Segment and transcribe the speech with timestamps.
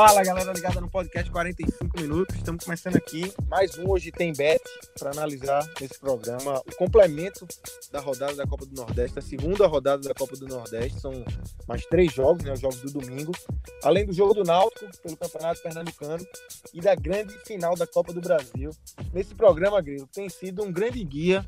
[0.00, 2.34] Fala galera ligada no podcast 45 minutos.
[2.34, 4.58] Estamos começando aqui mais um Hoje Tem Bet
[4.98, 7.46] para analisar nesse programa o complemento
[7.92, 10.98] da rodada da Copa do Nordeste, a segunda rodada da Copa do Nordeste.
[10.98, 11.12] São
[11.68, 12.54] mais três jogos, né?
[12.54, 13.32] Os jogos do domingo,
[13.84, 16.26] além do jogo do Náutico pelo Campeonato Pernambucano
[16.72, 18.70] e da grande final da Copa do Brasil.
[19.12, 21.46] Nesse programa, Grilo, tem sido um grande guia,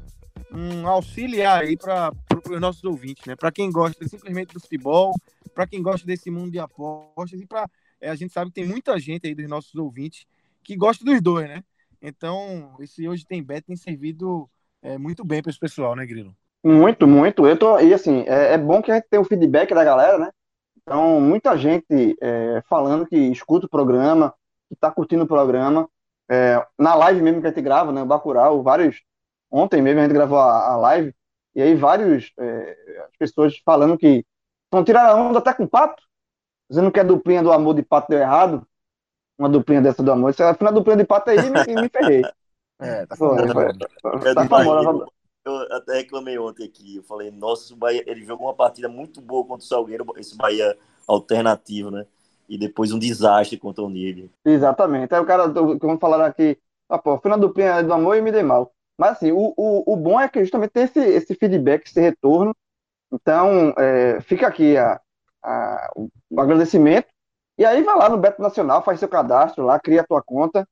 [0.53, 2.13] um auxiliar aí para
[2.51, 3.35] os nossos ouvintes, né?
[3.35, 5.15] Para quem gosta simplesmente do futebol,
[5.55, 7.67] para quem gosta desse mundo de apostas e para
[8.03, 10.27] é, a gente sabe que tem muita gente aí dos nossos ouvintes
[10.63, 11.63] que gosta dos dois, né?
[12.03, 14.51] Então, esse hoje tem bet tem servido
[14.83, 16.37] é, muito bem para esse pessoal, né, Grilo?
[16.65, 17.47] Muito, muito.
[17.47, 20.19] Eu tô, e assim, é, é, bom que a gente tenha o feedback da galera,
[20.19, 20.31] né?
[20.83, 24.35] Então, muita gente é, falando que escuta o programa,
[24.69, 25.89] que tá curtindo o programa.
[26.29, 28.03] É, na live mesmo que a gente grava, né?
[28.03, 29.01] O Bacurau, vários.
[29.49, 31.15] Ontem mesmo a gente gravou a, a live,
[31.55, 32.77] e aí vários é,
[33.19, 34.25] pessoas falando que
[34.65, 36.03] estão tirando a onda até com pato,
[36.73, 38.67] Dizendo que a duplinha do amor de pato deu errado.
[39.39, 40.33] Uma duplinha dessa do amor.
[40.33, 42.23] Se ela for na duplinha de pato aí, me, me ferrei.
[42.81, 43.61] É, tá falando.
[43.61, 45.05] É, tá famosa.
[45.45, 46.97] Eu até reclamei ontem aqui.
[46.97, 50.35] Eu falei, nossa, o Bahia, ele jogou uma partida muito boa contra o Salgueiro, esse
[50.35, 50.75] Bahia
[51.07, 52.07] alternativo, né?
[52.49, 54.31] E depois um desastre contra o Nívea.
[54.43, 55.15] Exatamente.
[55.15, 56.57] Aí o cara, como falaram aqui,
[56.89, 58.73] ah, pô, fui na duplinha do amor e me dei mal.
[58.97, 62.57] Mas assim, o, o, o bom é que justamente tem esse, esse feedback, esse retorno.
[63.13, 64.99] Então, é, fica aqui a,
[65.43, 67.09] a, o agradecimento.
[67.59, 70.67] E aí vai lá no Beto Nacional, faz seu cadastro lá, cria a tua conta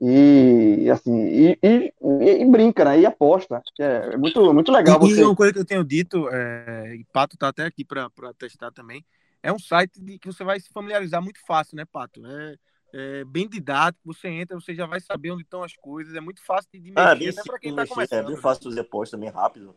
[0.00, 3.00] e assim e, e, e brinca, né?
[3.00, 3.62] E aposta.
[3.78, 4.96] É, é muito, muito legal.
[4.96, 5.20] E, você...
[5.20, 8.70] e uma coisa que eu tenho dito, é, e Pato tá até aqui para testar
[8.72, 9.04] também,
[9.42, 12.20] é um site de, que você vai se familiarizar muito fácil, né, Pato?
[12.26, 12.56] É,
[12.94, 16.42] é, bem didático, você entra, você já vai saber onde estão as coisas, é muito
[16.44, 18.24] fácil de ah, mexer, ah, até para quem está começando.
[18.24, 19.76] É bem fácil fazer aposta também, rápido.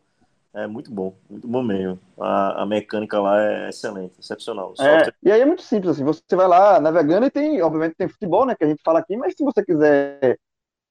[0.53, 2.00] É muito bom, muito bom mesmo.
[2.19, 4.74] A, a mecânica lá é excelente, excepcional.
[4.80, 8.08] É, e aí é muito simples, assim, você vai lá navegando e tem, obviamente, tem
[8.08, 10.40] futebol, né, que a gente fala aqui, mas se você quiser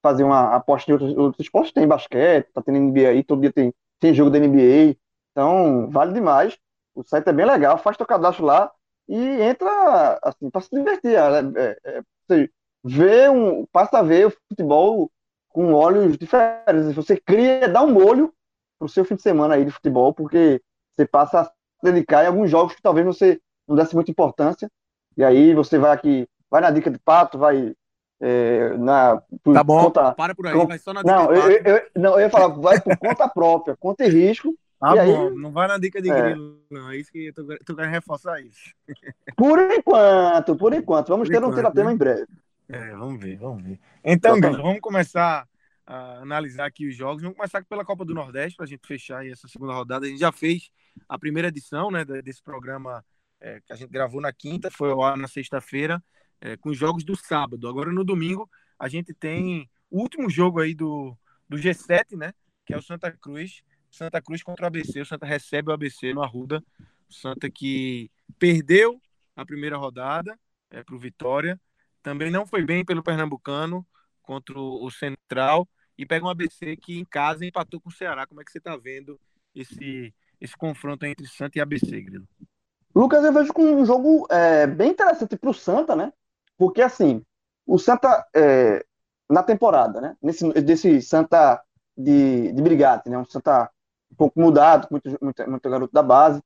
[0.03, 3.53] fazer uma aposta em outros, outros esportes, tem basquete, tá tendo NBA aí, todo dia
[3.53, 4.97] tem, tem jogo da NBA,
[5.33, 6.57] então vale demais.
[6.95, 8.71] O site é bem legal, faz teu cadastro lá
[9.09, 11.17] e entra, assim, para se divertir.
[11.17, 12.03] É, é,
[12.35, 12.49] é,
[12.85, 15.11] vê um, passa a ver o futebol
[15.49, 16.95] com olhos diferentes.
[16.95, 18.33] Você cria, dá um molho
[18.79, 20.61] pro seu fim de semana aí de futebol, porque
[20.95, 24.71] você passa a se dedicar em alguns jogos que talvez você não desse muita importância.
[25.17, 27.75] E aí você vai aqui, vai na dica de pato, vai
[28.21, 29.21] é, na.
[29.53, 31.51] Tá bom, conta, para por aí, com, vai só na dica não, de pato.
[31.51, 34.55] Eu, eu, não, eu ia falar, vai por conta própria, conta e risco.
[34.81, 36.91] Ah, e bom, aí, não vai na dica de é, grilo, não.
[36.91, 38.75] É isso que tu, tu quer reforçar isso.
[39.35, 41.09] Por enquanto, por enquanto.
[41.09, 41.95] Vamos por ter enquanto, um tema né?
[41.95, 42.27] em breve.
[42.69, 43.79] É, vamos ver, vamos ver.
[44.05, 45.47] Então, Grilo, vamos começar
[45.87, 47.23] a analisar aqui os jogos.
[47.23, 50.07] Vamos começar pela Copa do Nordeste, para a gente fechar essa segunda rodada.
[50.07, 50.69] A gente já fez
[51.09, 53.05] a primeira edição né, desse programa
[53.41, 56.03] é, que a gente gravou na quinta, foi lá na sexta-feira,
[56.41, 57.69] é, com os jogos do sábado.
[57.69, 61.17] Agora, no domingo, a gente tem o último jogo aí do,
[61.49, 62.33] do G7, né?
[62.65, 63.63] Que é o Santa Cruz.
[63.89, 65.01] Santa Cruz contra o ABC.
[65.01, 66.63] O Santa recebe o ABC no Arruda.
[67.09, 69.01] O Santa que perdeu
[69.37, 70.37] a primeira rodada
[70.71, 71.61] é, para o Vitória.
[72.03, 73.87] Também não foi bem pelo Pernambucano
[74.23, 75.69] contra o Central
[75.99, 78.27] e pega um ABC que em casa empatou com o Ceará.
[78.27, 79.19] Como é que você está vendo
[79.55, 82.27] esse, esse confronto entre Santa e ABC, Grilo?
[82.95, 86.13] Lucas, eu vejo com um jogo é, bem interessante para o Santa, né?
[86.57, 87.23] Porque assim,
[87.67, 88.85] o Santa é,
[89.29, 90.17] na temporada, né?
[90.23, 91.63] Nesse, desse Santa
[91.97, 93.19] de, de Brigate, né?
[93.19, 93.71] Um Santa
[94.11, 96.41] um pouco mudado, muito, muito, muito garoto da base.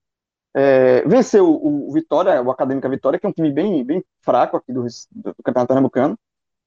[0.53, 4.57] É, venceu o, o, Vitória, o Acadêmica Vitória, que é um time bem, bem fraco
[4.57, 4.83] aqui do,
[5.13, 6.19] do Campeonato Pernambucano.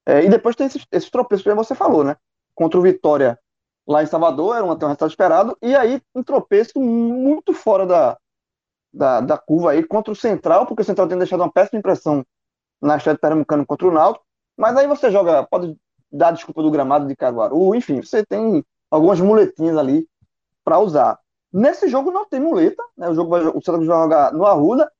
[0.05, 2.15] É, e depois tem esses, esses tropeços que você falou, né?
[2.55, 3.39] Contra o Vitória
[3.87, 8.17] lá em Salvador, era um, um resultado esperado, e aí um tropeço muito fora da,
[8.93, 12.25] da, da, curva aí contra o Central, porque o Central tem deixado uma péssima impressão
[12.81, 14.25] na estreia de Pernambucano contra o Náutico,
[14.57, 15.77] mas aí você joga, pode
[16.11, 20.07] dar desculpa do gramado de Caguaru, enfim, você tem algumas muletinhas ali
[20.63, 21.19] para usar.
[21.51, 23.09] Nesse jogo não tem muleta, né?
[23.09, 24.91] o jogo vai, o Central vai jogar no Arruda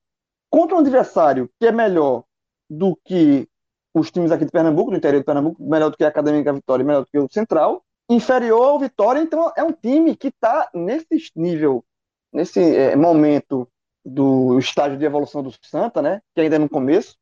[0.50, 2.24] contra um adversário que é melhor
[2.70, 3.48] do que
[3.94, 6.84] os times aqui de Pernambuco, do interior de Pernambuco, melhor do que a Acadêmica Vitória,
[6.84, 11.32] melhor do que o Central, inferior ao Vitória, então é um time que está nesse
[11.36, 11.86] nível,
[12.32, 13.68] nesse é, momento
[14.04, 17.16] do estágio de evolução do Santa, né, que ainda é no começo,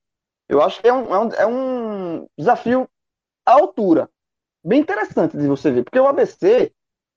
[0.49, 2.89] eu acho que é um, é um, é um desafio
[3.45, 4.09] à altura,
[4.63, 6.71] bem interessante de você ver, porque o ABC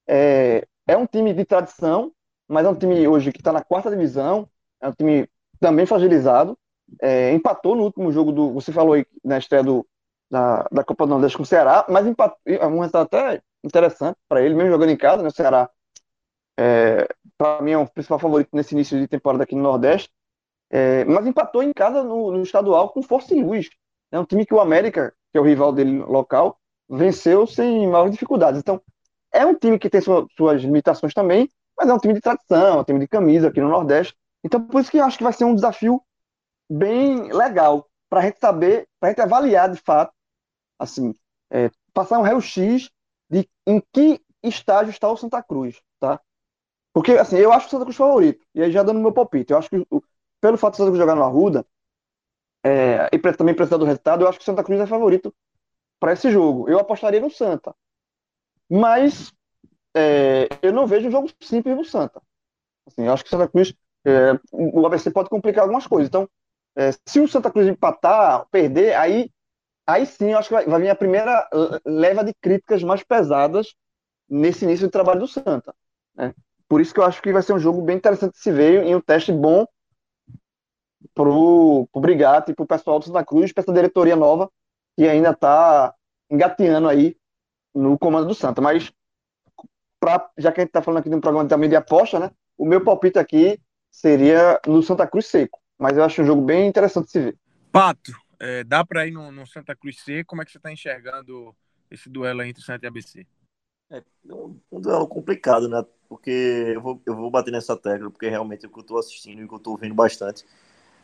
[0.07, 2.13] é, é um time de tradição,
[2.49, 4.49] mas é um time hoje que está na quarta divisão,
[4.81, 5.29] é um time
[5.59, 6.59] também fragilizado,
[7.01, 8.53] é, empatou no último jogo do.
[8.53, 9.87] Você falou aí na estreia do,
[10.31, 14.17] da, da Copa do Nordeste com o Ceará, mas empatou, é um resultado até interessante
[14.29, 15.29] para ele, mesmo jogando em casa, né?
[15.29, 15.71] O Ceará,
[16.59, 20.11] é, para mim, é o principal favorito nesse início de temporada aqui no Nordeste,
[20.71, 23.69] é, mas empatou em casa no, no estadual com força e luz.
[24.11, 26.59] É um time que o América, que é o rival dele local,
[26.89, 28.61] venceu sem maiores dificuldades.
[28.61, 28.81] Então,
[29.33, 32.79] é um time que tem sua, suas limitações também, mas é um time de tradição,
[32.79, 34.15] é um time de camisa aqui no Nordeste.
[34.45, 36.01] Então, por isso que eu acho que vai ser um desafio
[36.69, 40.13] bem legal para a gente saber, para a gente avaliar de fato,
[40.79, 41.15] assim,
[41.51, 42.91] é, passar um raio-x
[43.31, 46.21] de em que estágio está o Santa Cruz, tá?
[46.93, 49.59] Porque, assim, eu acho o Santa Cruz favorito, e aí já dando meu palpite, eu
[49.59, 49.87] acho que
[50.41, 51.67] pelo fato do Santa Cruz jogar no Arruda,
[52.65, 55.35] é, e também precisar do resultado, eu acho que o Santa Cruz é favorito
[56.01, 56.69] para esse jogo.
[56.69, 57.75] Eu apostaria no Santa.
[58.71, 59.33] Mas
[59.95, 62.23] é, eu não vejo um jogo simples no Santa.
[62.87, 63.75] Assim, eu acho que o Santa Cruz,
[64.07, 66.09] é, o ABC pode complicar algumas coisas.
[66.09, 66.29] Então,
[66.77, 69.31] é, se o Santa Cruz empatar, perder, aí,
[69.87, 71.49] aí sim eu acho que vai, vai vir a primeira
[71.85, 73.75] leva de críticas mais pesadas
[74.29, 75.75] nesse início de trabalho do Santa.
[76.15, 76.35] Né?
[76.69, 78.95] Por isso que eu acho que vai ser um jogo bem interessante se ver e
[78.95, 79.67] um teste bom
[81.15, 84.51] pro, pro Brigatti e pro pessoal do Santa Cruz, para essa diretoria nova
[84.97, 85.95] que ainda está
[86.31, 87.17] engateando aí
[87.75, 88.61] no comando do Santa.
[88.61, 88.93] Mas,
[90.01, 92.31] pra, já que a gente está falando aqui de um programa também de aposta, né?
[92.57, 93.61] O meu palpite aqui
[93.91, 95.61] seria no Santa Cruz seco.
[95.79, 97.39] Mas eu acho um jogo bem interessante de se ver.
[97.73, 100.29] Pato, é, dá para ir no, no, Santa Cruz seco?
[100.29, 101.55] Como é que você está enxergando
[101.91, 103.27] esse duelo entre Santa e ABC?
[103.91, 105.85] É um, um, duelo complicado, né?
[106.09, 106.31] Porque
[106.75, 109.41] eu vou, eu vou bater nessa tecla, porque realmente é o que eu estou assistindo
[109.41, 110.45] e o que eu estou vendo bastante.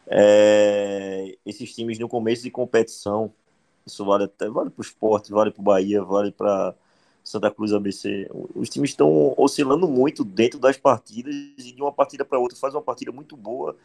[0.06, 3.32] É, esses times no começo de competição,
[3.86, 6.74] isso vale até vale para o esporte, vale para o Bahia, vale para
[7.22, 8.28] Santa Cruz ABC.
[8.54, 12.74] Os times estão oscilando muito dentro das partidas e de uma partida para outra faz
[12.74, 13.76] uma partida muito boa.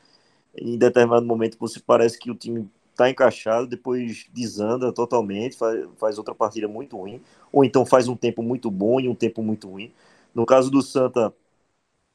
[0.58, 6.18] Em determinado momento você parece que o time está encaixado, depois desanda totalmente, faz, faz
[6.18, 7.22] outra partida muito ruim,
[7.52, 9.92] ou então faz um tempo muito bom e um tempo muito ruim.
[10.34, 11.34] No caso do Santa,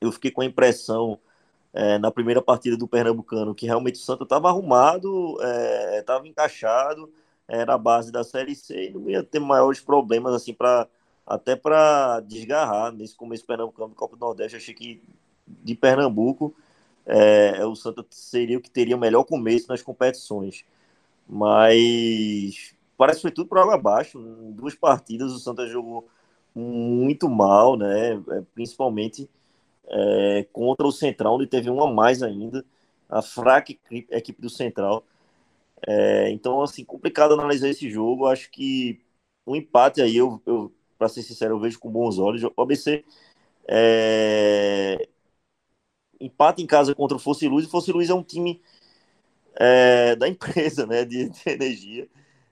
[0.00, 1.18] eu fiquei com a impressão
[1.72, 5.36] é, na primeira partida do Pernambucano que realmente o Santa estava arrumado,
[5.98, 7.12] estava é, encaixado,
[7.48, 10.88] era a base da Série C e não ia ter maiores problemas assim para
[11.26, 14.56] até para desgarrar nesse começo pernambucano do Copa do Nordeste.
[14.56, 15.02] Achei que
[15.46, 16.54] de Pernambuco
[17.06, 20.64] é, o Santa seria o que teria o melhor começo nas competições.
[21.28, 24.18] Mas parece que foi tudo para água abaixo.
[24.18, 26.08] Em duas partidas o Santa jogou
[26.54, 28.14] muito mal, né?
[28.14, 29.28] É, principalmente
[29.88, 32.64] é, contra o Central, onde teve uma mais ainda.
[33.08, 33.74] A fraca
[34.10, 35.04] equipe do Central.
[35.86, 38.26] É, então, assim, complicado analisar esse jogo.
[38.26, 39.00] Acho que
[39.46, 42.42] o um empate aí, eu, eu para ser sincero, eu vejo com bons olhos.
[42.44, 43.04] O ABC
[43.66, 45.08] é,
[46.20, 47.64] empate em casa contra o Fosse Luz.
[47.64, 48.60] E Fosse Luz é um time
[49.54, 52.08] é, da empresa né, de, de, energia.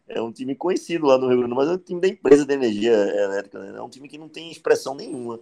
[0.08, 2.54] É um time conhecido lá no Rio Grande mas é um time da empresa de
[2.54, 3.58] energia elétrica.
[3.58, 3.78] Né?
[3.78, 5.38] É um time que não tem expressão nenhuma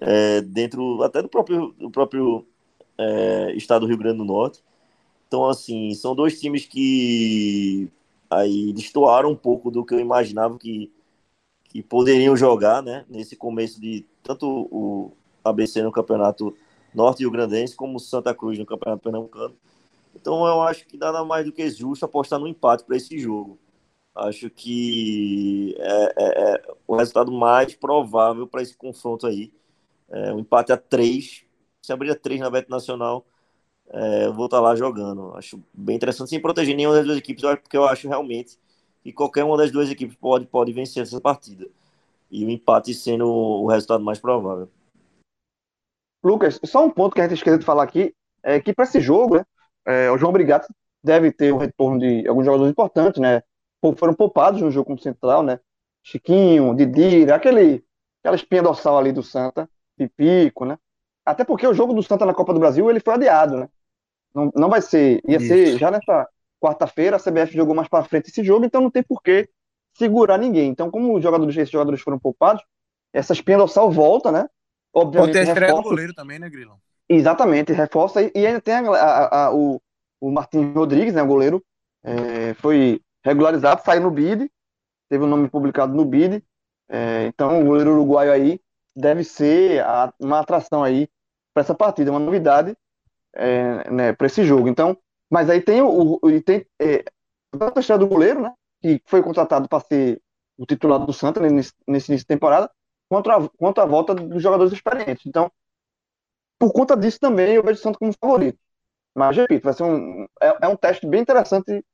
[0.00, 2.46] é, dentro até do próprio, do próprio
[2.96, 4.62] é, estado do Rio Grande do Norte.
[5.26, 7.90] Então, assim, são dois times que
[8.30, 10.90] aí destoaram um pouco do que eu imaginava que,
[11.64, 13.04] que poderiam jogar, né?
[13.08, 15.12] Nesse começo de tanto o
[15.44, 16.56] ABC no Campeonato
[16.94, 19.54] Norte Rio Grandense, como Santa Cruz no Campeonato Pernambucano.
[20.14, 23.58] Então, eu acho que nada mais do que justo apostar no empate para esse jogo.
[24.14, 29.52] Acho que é, é, é, o resultado mais provável para esse confronto aí.
[30.08, 31.44] É, um empate a três.
[31.82, 33.24] Se abrir a três na Beto Nacional,
[33.90, 35.32] é, eu vou estar lá jogando.
[35.36, 38.58] Acho bem interessante, sem proteger nenhuma das duas equipes, porque eu acho realmente
[39.02, 41.68] que qualquer uma das duas equipes pode, pode vencer essa partida.
[42.30, 44.68] E o empate sendo o resultado mais provável.
[46.28, 49.00] Lucas, só um ponto que a gente esqueceu de falar aqui é que para esse
[49.00, 49.44] jogo, né,
[49.86, 50.68] é, o João Brigatti
[51.02, 53.42] deve ter o retorno de alguns jogadores importantes, né?
[53.96, 55.60] Foram poupados no jogo como central, né?
[56.02, 57.84] Chiquinho, Didira, aquele,
[58.20, 60.78] aquela espinha dorsal ali do Santa, Pipico, né?
[61.24, 63.68] Até porque o jogo do Santa na Copa do Brasil ele foi adiado, né?
[64.34, 65.22] Não, não vai ser.
[65.26, 65.48] Ia Isso.
[65.48, 66.28] ser já nessa
[66.60, 69.48] quarta-feira, a CBF jogou mais para frente esse jogo, então não tem por que
[69.96, 70.70] segurar ninguém.
[70.70, 72.62] Então, como os jogadores, esses jogadores foram poupados,
[73.12, 74.48] essa espinha dorsal volta, né?
[74.98, 75.82] Obviamente, Pode ter estreia reforça...
[75.82, 76.80] do goleiro também, né, Grilo?
[77.08, 78.22] Exatamente, reforça.
[78.22, 79.80] E ainda tem a, a, a, o,
[80.20, 81.64] o Martin Rodrigues, né, o goleiro,
[82.04, 84.50] é, foi regularizado, saiu no BID,
[85.08, 86.42] teve o um nome publicado no BID.
[86.88, 88.60] É, então, o goleiro uruguaio aí
[88.96, 91.08] deve ser a, uma atração aí
[91.54, 92.76] para essa partida, uma novidade
[93.34, 94.68] é, né, para esse jogo.
[94.68, 94.96] Então,
[95.30, 97.04] mas aí tem o, o tem é,
[97.52, 100.20] a história do goleiro, né, que foi contratado para ser
[100.56, 102.70] o titular do Santa nesse, nesse início de temporada,
[103.08, 105.26] contra a, contra a volta dos jogadores experientes.
[105.26, 105.50] Então,
[106.58, 108.58] por conta disso também eu vejo o Santa como favorito.
[109.14, 111.84] Mas, repito, vai ser um, é, é um teste bem interessante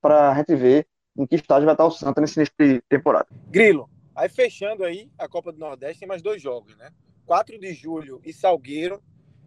[0.00, 0.86] para a gente ver
[1.16, 3.26] em que estágio vai estar o Santa nesse início de temporada.
[3.48, 6.90] Grilo, aí fechando aí a Copa do Nordeste, tem mais dois jogos, né?
[7.26, 9.02] 4 de julho e Salgueiro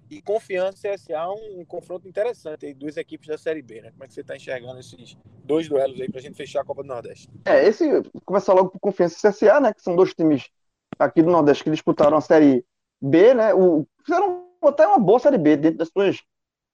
[0.10, 3.92] e Confiança e CSA, um, um confronto interessante aí, duas equipes da Série B, né?
[3.92, 6.66] Como é que você está enxergando esses dois duelos aí para a gente fechar a
[6.66, 7.28] Copa do Nordeste?
[7.46, 7.86] É, esse,
[8.24, 9.74] começar logo com Confiança e CSA, né?
[9.74, 10.50] Que são dois times
[10.98, 12.66] aqui do Nordeste que disputaram a Série
[13.02, 13.54] B, né?
[13.54, 16.22] O, fizeram até uma boa Série B dentro das suas.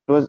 [0.09, 0.25] suas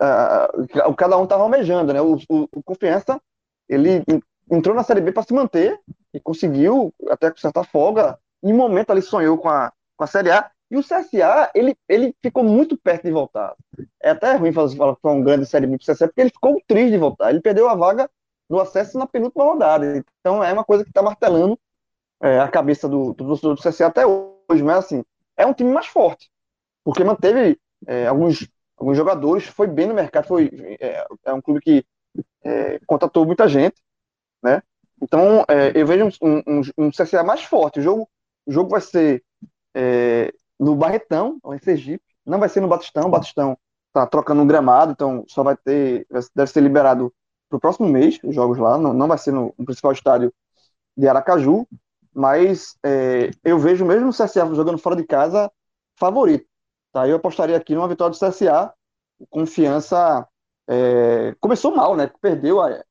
[0.96, 2.00] cada um estava almejando, né?
[2.00, 3.20] O, o, o Confiança,
[3.68, 4.04] ele
[4.50, 5.78] entrou na Série B para se manter
[6.12, 10.30] e conseguiu, até com certa folga, em momento ali sonhou com a, com a Série
[10.30, 10.50] A.
[10.70, 13.54] E o CSA, ele, ele ficou muito perto de voltar.
[14.02, 16.30] É até ruim falar que foi um grande Série B para o CSA, porque ele
[16.30, 17.28] ficou triste de voltar.
[17.28, 18.08] Ele perdeu a vaga
[18.48, 20.02] no acesso na penúltima rodada.
[20.20, 21.58] Então é uma coisa que está martelando
[22.22, 24.62] é, a cabeça do, do torcedor do até hoje.
[24.62, 25.04] Mas assim,
[25.36, 26.30] é um time mais forte,
[26.84, 30.50] porque manteve é, alguns, alguns jogadores, foi bem no mercado, foi,
[30.80, 31.84] é, é um clube que
[32.44, 33.82] é, contratou muita gente,
[34.42, 34.62] né?
[35.00, 37.80] Então, é, eu vejo um, um, um, CSA mais forte.
[37.80, 38.08] O jogo,
[38.46, 39.24] o jogo vai ser
[39.74, 42.04] é, no Barretão, ou em Sergipe.
[42.24, 43.08] Não vai ser no Batistão.
[43.08, 43.58] O Batistão
[43.92, 47.12] tá trocando um gramado, então só vai ter, deve ser liberado
[47.48, 48.78] para o próximo mês os jogos lá.
[48.78, 50.32] Não, não vai ser no, no principal estádio
[50.96, 51.66] de Aracaju.
[52.14, 55.50] Mas é, eu vejo mesmo o CSA jogando fora de casa
[55.96, 56.46] favorito.
[56.92, 57.08] Tá?
[57.08, 58.72] Eu apostaria aqui numa vitória do CSA.
[59.30, 60.26] Confiança
[60.68, 62.10] é, começou mal, né?
[62.20, 62.84] Perdeu a, é,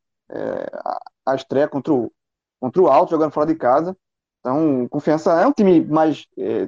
[1.26, 2.12] a estreia contra o,
[2.60, 3.96] contra o Alto, jogando fora de casa.
[4.40, 6.68] Então, Confiança é um time mais é,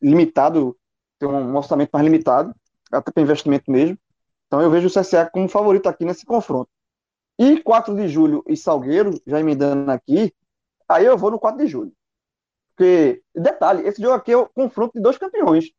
[0.00, 0.76] limitado,
[1.18, 2.54] tem um orçamento mais limitado,
[2.90, 3.96] até para investimento mesmo.
[4.46, 6.68] Então, eu vejo o CSA como favorito aqui nesse confronto.
[7.38, 10.34] E 4 de julho e Salgueiro, já emendando aqui,
[10.92, 11.92] aí eu vou no 4 de julho.
[12.74, 15.70] Porque, detalhe, esse jogo aqui é o confronto de dois campeões.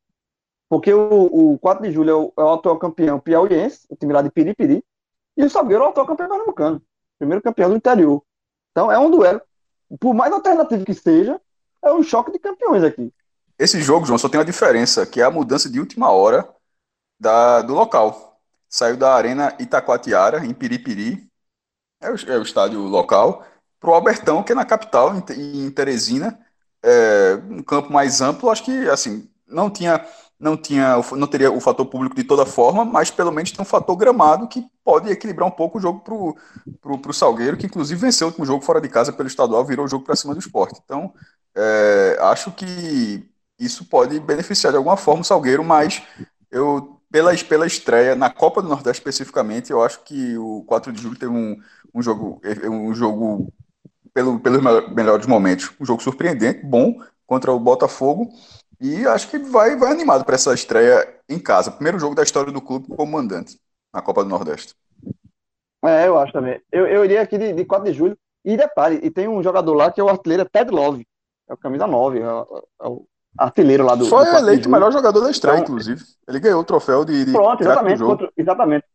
[0.69, 4.13] Porque o, o 4 de julho é o, é o atual campeão piauiense, o time
[4.13, 4.83] lá de Piripiri,
[5.35, 6.81] e o Salgueiro é o atual campeão pernambucano
[7.23, 8.21] primeiro campeão do interior.
[8.71, 9.41] Então é um duelo.
[9.99, 11.39] Por mais alternativo que seja,
[11.81, 13.13] é um choque de campeões aqui.
[13.57, 16.47] Esse jogo, João, só tem uma diferença, que é a mudança de última hora
[17.19, 18.39] da, do local.
[18.67, 21.29] Saiu da Arena Itacoatiara, em Piripiri,
[22.01, 23.45] é o, é o estádio local,
[23.83, 26.39] para o Albertão, que é na capital, em, Teresina,
[26.81, 30.05] é, um campo mais amplo, acho que assim, não tinha
[30.39, 33.65] não tinha não teria o fator público de toda forma, mas pelo menos tem um
[33.65, 38.27] fator gramado que pode equilibrar um pouco o jogo pro, pro Salgueiro, que inclusive venceu
[38.27, 40.79] o último jogo fora de casa pelo estadual, virou o jogo para cima do esporte.
[40.83, 41.13] Então,
[41.55, 46.01] é, acho que isso pode beneficiar de alguma forma o Salgueiro, mas
[46.51, 51.01] eu, pela, pela estreia, na Copa do Nordeste especificamente, eu acho que o 4 de
[51.01, 51.57] julho teve um,
[51.93, 53.53] um jogo, um jogo
[54.13, 54.61] pelo, pelos
[54.93, 58.29] melhores momentos, um jogo surpreendente, bom, contra o Botafogo,
[58.79, 61.71] e acho que vai, vai animado para essa estreia em casa.
[61.71, 63.57] Primeiro jogo da história do clube como mandante
[63.93, 64.75] na Copa do Nordeste.
[65.85, 66.61] É, eu acho também.
[66.71, 68.17] Eu, eu iria aqui de, de 4 de julho.
[68.45, 71.07] E detalhe, e tem um jogador lá que é o artilheiro Ted Love.
[71.47, 73.05] É o camisa 9, é, é o
[73.37, 74.05] artilheiro lá do.
[74.05, 76.03] Foi do eleito o melhor jogador da estreia, então, inclusive.
[76.27, 77.25] Ele ganhou o troféu de.
[77.25, 78.01] de pronto, exatamente.
[78.01, 78.85] Contra, exatamente.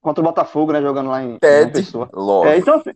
[0.00, 0.80] Contra o Botafogo, né?
[0.80, 1.38] Jogando lá em.
[1.38, 2.48] Ted Love.
[2.48, 2.92] É, então, assim,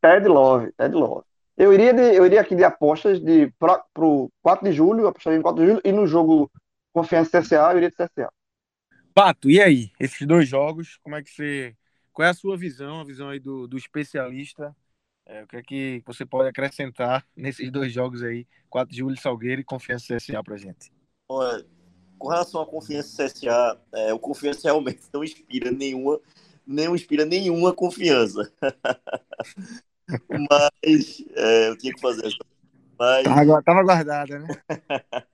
[0.00, 1.24] Ted Love, Ted Love.
[1.56, 5.38] Eu iria, de, eu iria aqui de apostas de, para o 4 de julho, apostaria
[5.38, 6.50] em 4 de julho, e no jogo
[6.92, 8.30] Confiança CSA, eu iria de CSA.
[9.14, 9.90] Pato, e aí?
[9.98, 11.74] Esses dois jogos, como é que você.
[12.12, 14.76] Qual é a sua visão, a visão aí do, do especialista?
[15.26, 19.20] É, o que é que você pode acrescentar nesses dois jogos aí, 4 de julho
[19.20, 20.92] Salgueiro e Confiança CSA pra gente?
[21.28, 21.66] Olha,
[22.18, 26.20] com relação à Confiança CSA, é, o Confiança realmente não inspira nenhuma,
[26.66, 28.50] não inspira nenhuma confiança.
[30.50, 32.36] Mas é, eu tinha que fazer essa.
[32.98, 33.24] Mas...
[33.24, 34.48] Tava, tava guardada, né?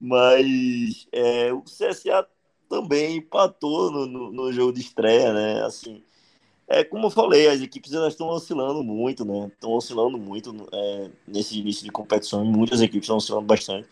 [0.00, 2.26] Mas é, o CSA
[2.68, 5.62] também empatou no, no, no, jogo de estreia, né?
[5.62, 6.02] Assim,
[6.68, 9.50] é como eu falei, as equipes elas estão oscilando muito, né?
[9.52, 12.44] Estão oscilando muito é, nesse início de competição.
[12.44, 13.88] Muitas equipes estão oscilando bastante.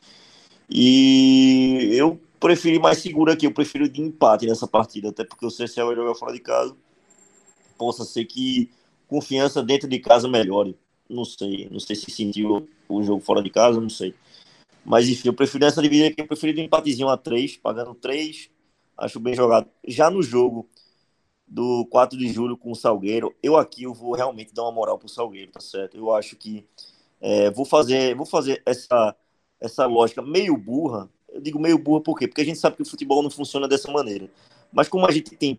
[0.71, 5.51] E eu preferi mais seguro aqui, eu prefiro de empate nessa partida, até porque o
[5.51, 6.77] vai jogar fora de casa.
[7.77, 8.71] Possa ser que
[9.07, 10.77] confiança dentro de casa melhore.
[11.09, 14.15] Não sei, não sei se sentiu o jogo fora de casa, não sei.
[14.85, 18.51] Mas enfim, eu prefiro essa dividida aqui, eu prefiro um empatezinho a 3, pagando 3,
[18.97, 19.69] acho bem jogado.
[19.87, 20.69] Já no jogo
[21.47, 24.99] do 4 de julho com o Salgueiro, eu aqui eu vou realmente dar uma moral
[24.99, 25.97] pro Salgueiro, tá certo?
[25.97, 26.67] Eu acho que
[27.21, 29.17] é, vou fazer, vou fazer essa,
[29.61, 31.09] essa lógica meio burra.
[31.39, 32.27] Eu digo meio burra por quê?
[32.27, 34.31] Porque a gente sabe que o futebol não funciona dessa maneira.
[34.73, 35.59] Mas como a gente tem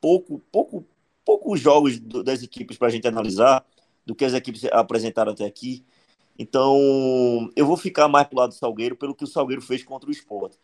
[0.00, 0.84] pouco, pouco,
[1.24, 3.64] poucos jogos do, das equipes para a gente analisar,
[4.04, 5.84] do que as equipes apresentaram até aqui,
[6.38, 10.08] então eu vou ficar mais pro lado do Salgueiro pelo que o Salgueiro fez contra
[10.08, 10.54] o Sport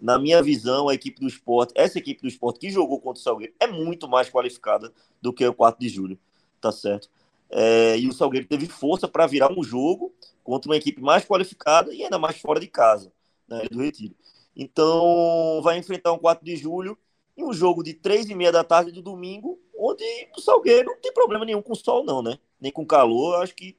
[0.00, 3.22] na minha visão, a equipe do esporte, essa equipe do esporte que jogou contra o
[3.22, 6.18] Salgueiro é muito mais qualificada do que o 4 de julho,
[6.60, 7.10] tá certo?
[7.50, 10.12] É, e o Salgueiro teve força para virar um jogo
[10.44, 13.12] contra uma equipe mais qualificada e ainda mais fora de casa,
[13.48, 14.14] né, do Retiro.
[14.54, 16.98] Então, vai enfrentar um 4 de julho
[17.36, 20.04] em um jogo de 3 e meia da tarde do domingo, onde
[20.36, 22.38] o Salgueiro não tem problema nenhum com sol, não, né?
[22.60, 23.36] Nem com calor.
[23.36, 23.76] Eu acho que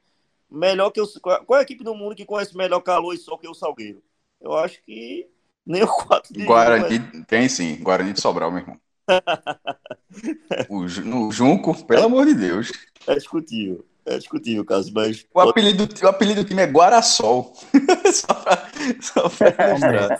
[0.49, 1.07] melhor que o.
[1.19, 4.01] Qual é a equipe do mundo que conhece melhor calor e sol que o Salgueiro?
[4.39, 5.27] Eu acho que
[5.65, 7.25] nem o 4 de Guarani mas...
[7.27, 8.79] tem sim, Guarani de Sobral, meu irmão.
[10.69, 12.71] o, no Junco, pelo amor de Deus.
[13.05, 13.85] É discutível.
[14.05, 15.25] É discutível, caso, mas.
[15.33, 17.53] O apelido, o apelido do time é Guarasol.
[18.13, 18.69] só pra,
[19.01, 20.19] só pra mostrar.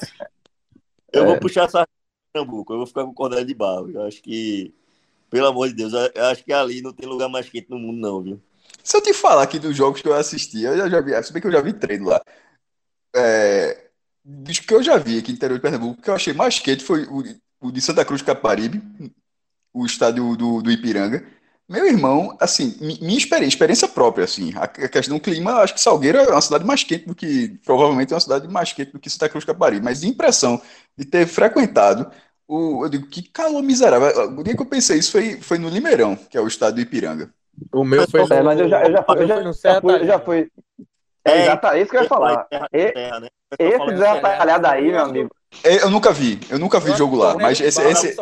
[1.11, 1.25] Eu é.
[1.25, 1.87] vou puxar essa
[2.31, 3.89] Pernambuco, eu vou ficar com o Cordel de Barro.
[3.89, 4.73] Eu acho que,
[5.29, 7.99] pelo amor de Deus, eu acho que ali não tem lugar mais quente no mundo,
[7.99, 8.41] não, viu?
[8.83, 11.33] Se eu te falar aqui dos jogos que eu assisti, eu já, já vi, se
[11.33, 12.21] bem que eu já vi treino lá.
[13.15, 13.89] É,
[14.23, 16.83] dos que eu já vi aqui no interior de Pernambuco, que eu achei mais quente
[16.83, 17.23] foi o,
[17.59, 18.81] o de Santa Cruz Caparibe,
[19.73, 21.25] o estádio do, do Ipiranga.
[21.69, 26.17] Meu irmão, assim, minha experiência, experiência própria, assim, a questão do clima, acho que Salgueiro
[26.17, 29.09] é uma cidade mais quente do que, provavelmente é uma cidade mais quente do que
[29.09, 30.59] Santa Cruz Caparibe, mas de impressão
[30.97, 32.09] de ter frequentado,
[32.47, 34.31] o, eu digo, que calor miserável.
[34.31, 36.81] O dia que eu pensei isso foi, foi no Limeirão, que é o estádio do
[36.81, 37.29] Ipiranga.
[37.71, 40.05] O meu foi no, é, mas eu já, eu já, eu já, eu já, fui,
[40.05, 40.51] já fui,
[41.23, 42.45] é, é isso que eu ia falar.
[42.45, 43.27] Terra, terra, né?
[43.59, 45.29] Esse desatalhado aí, meu amigo.
[45.63, 47.81] É, eu nunca vi, eu nunca vi jogo lá, mas esse.
[47.81, 48.15] esse...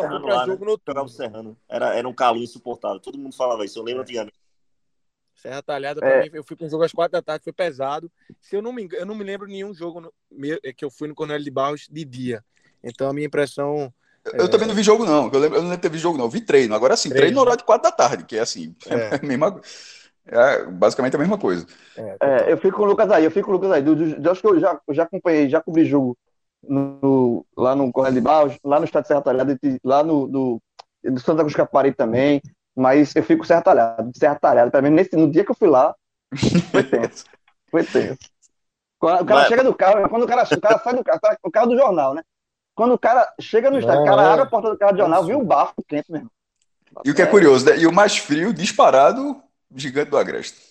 [1.67, 4.37] Era, era um calor insuportável, todo mundo falava isso, eu lembro antigamente.
[5.35, 6.23] Serra Talhada, pra é.
[6.23, 8.11] mim, eu fui para um jogo às quatro da tarde, foi pesado.
[8.41, 10.11] Se eu não me engano, eu não me lembro nenhum jogo no,
[10.75, 12.43] que eu fui no Cornélio de Barros de dia.
[12.83, 13.93] Então a minha impressão.
[14.33, 14.47] Eu é...
[14.47, 15.29] também não vi jogo, não.
[15.31, 16.25] Eu, lembro, eu não lembro de ter visto jogo, não.
[16.25, 16.73] Eu vi treino.
[16.73, 19.15] Agora sim, treino, treino no horário de quatro da tarde, que é assim, é, é
[19.21, 19.61] a mesma.
[20.25, 21.65] É basicamente a mesma coisa.
[21.95, 23.81] É, é, eu fico com o Lucas aí, eu fico com o Lucas aí.
[23.81, 26.17] Do, do, do, acho que eu já, já acompanhei, já cobri jogo
[26.63, 30.61] no, lá no Correio de Barros, lá no Estado Serra Talhada, lá no do,
[31.03, 32.41] do Santa Cruz Capari também,
[32.75, 35.67] mas eu fico Serra Talhada, Serra Talhada, pelo menos nesse, no dia que eu fui
[35.67, 35.95] lá,
[36.71, 37.25] foi tenso.
[37.69, 38.19] foi tenso.
[38.99, 39.47] Quando o cara mas...
[39.47, 42.13] chega do carro, quando o cara, o cara sai do carro, o carro do jornal,
[42.13, 42.23] né?
[42.75, 45.25] Quando o cara chega no estádio, o cara abre a porta do carro do jornal,
[45.25, 46.29] viu o bafo quente mesmo.
[47.03, 47.77] E o que é curioso, né?
[47.77, 49.41] E o mais frio, disparado,
[49.75, 50.66] Gigante do Agreste.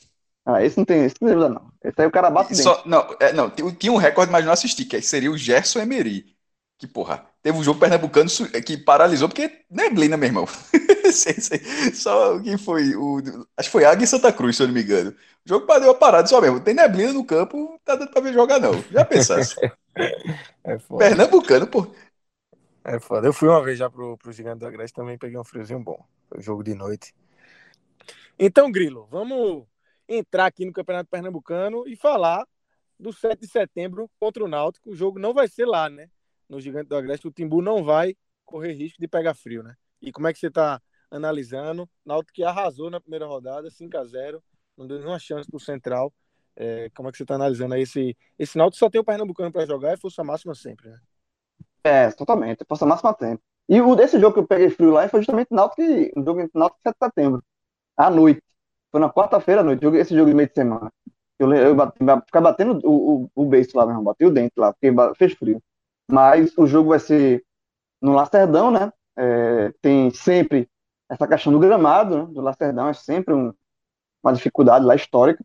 [0.47, 1.73] Ah, esse não tem, esse não lembra, não.
[1.83, 4.85] Esse aí o cara bate Só, não, é, não, tinha um recorde, mas não assisti,
[4.85, 6.25] que seria o Gerson Emery.
[6.79, 8.31] Que, porra, teve um jogo pernambucano
[8.65, 10.47] que paralisou, porque neblina, meu irmão.
[11.95, 13.19] só que foi o.
[13.57, 15.11] Acho que foi Águia e Santa Cruz, se eu não me engano.
[15.11, 16.61] O jogo deu uma parada só mesmo.
[16.61, 18.73] Tem neblina no campo, tá dando pra ver jogar, não.
[18.93, 19.57] Já pensasse.
[19.97, 21.87] é Pernambucano, pô.
[22.85, 23.27] É foda.
[23.27, 26.05] Eu fui uma vez já pro, pro Gigante do Agreste, também peguei um friozinho bom.
[26.29, 27.13] Foi jogo de noite.
[28.39, 29.65] Então, Grilo, vamos
[30.09, 32.47] entrar aqui no Campeonato Pernambucano e falar
[32.99, 34.91] do 7 de setembro contra o Náutico.
[34.91, 36.09] O jogo não vai ser lá, né?
[36.49, 39.75] No Gigante do Agreste, o Timbu não vai correr risco de pegar frio, né?
[40.01, 41.89] E como é que você está analisando?
[42.05, 44.43] Náutico que arrasou na primeira rodada, 5 a 0
[44.77, 46.13] não deu nenhuma chance pro Central.
[46.55, 49.53] É, como é que você está analisando aí esse, esse Náutico só tem o Pernambucano
[49.53, 50.99] para jogar e força máxima sempre, né?
[51.85, 53.43] É, totalmente, força máxima tempo.
[53.69, 56.41] E o desse jogo que eu peguei frio lá foi justamente o Náutico, o jogo
[56.41, 57.45] entre Náutico 7 de setembro
[57.97, 58.43] à noite.
[58.91, 60.93] Foi na quarta-feira à noite, esse jogo de meio de semana.
[61.39, 64.73] Eu, eu bati, ficar batendo o, o, o beijo lá mesmo, bati o dente lá,
[64.73, 65.63] porque fez frio.
[66.11, 67.45] Mas o jogo vai ser
[68.01, 68.93] no Lacerdão, né?
[69.17, 70.69] É, tem sempre
[71.09, 72.33] essa questão do gramado, né?
[72.33, 73.53] do Lacerdão, é sempre um,
[74.23, 75.45] uma dificuldade lá histórica.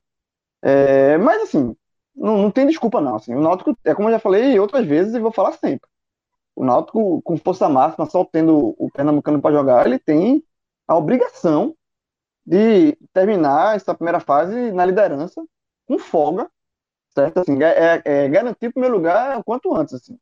[0.62, 1.76] É, mas assim,
[2.16, 3.16] não, não tem desculpa não.
[3.16, 5.90] Assim, o Náutico, é como eu já falei outras vezes e vou falar sempre.
[6.56, 10.44] O Náutico, com força máxima, só tendo o Pernambucano para jogar, ele tem
[10.88, 11.76] a obrigação
[12.46, 15.44] de terminar essa primeira fase na liderança
[15.86, 16.50] com folga,
[17.14, 17.40] certo?
[17.40, 20.18] Assim, é, é, é garantir o primeiro lugar o quanto antes, assim,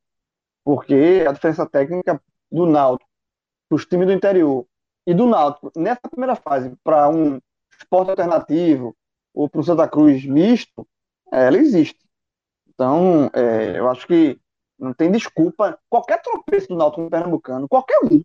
[0.64, 3.10] porque a diferença técnica do Náutico
[3.68, 4.66] para os times do interior
[5.06, 7.40] e do Náutico nessa primeira fase para um
[7.78, 8.96] esporte alternativo
[9.34, 10.88] ou para o Santa Cruz misto,
[11.32, 12.00] ela existe.
[12.68, 14.40] Então, é, eu acho que
[14.78, 15.80] não tem desculpa.
[15.90, 18.22] Qualquer tropeço do Náutico no Pernambucano, qualquer um,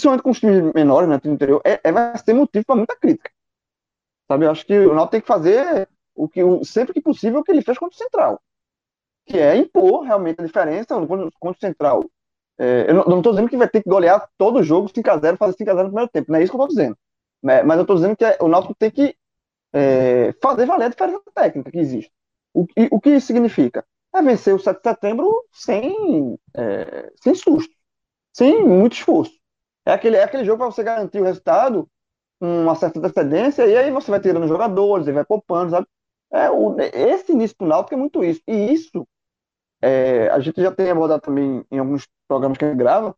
[0.00, 2.96] principalmente com os times menores, né, do interior, é, é vai ser motivo para muita
[2.96, 3.30] crítica.
[4.26, 7.40] Sabe, eu acho que o Náutico tem que fazer o que o, sempre que possível
[7.40, 8.40] o que ele fez contra o Central,
[9.26, 12.04] que é impor realmente a diferença contra o Central.
[12.58, 15.56] É, eu não estou dizendo que vai ter que golear todo o jogo 5x0, fazer
[15.56, 16.30] 5x0 no primeiro tempo.
[16.30, 16.96] Não é isso que eu estou dizendo.
[17.42, 17.62] Né?
[17.62, 19.16] Mas eu estou dizendo que é, o Náutico tem que
[19.72, 22.12] é, fazer valer a diferença técnica que existe.
[22.54, 23.84] O, e, o que isso significa?
[24.14, 27.74] É vencer o 7 de setembro sem, é, sem susto,
[28.32, 29.39] sem muito esforço.
[29.86, 31.88] É aquele, é aquele jogo para você garantir o resultado
[32.40, 35.86] uma certa antecedência, e aí você vai tirando jogadores, e vai poupando, sabe?
[36.32, 38.40] É, o, esse início pro Náutico é muito isso.
[38.46, 39.06] E isso,
[39.82, 43.14] é, a gente já tem abordado também em alguns programas que a gente grava,